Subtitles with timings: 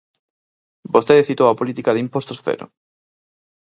[0.93, 2.65] Vostede citou a política de impostos cero.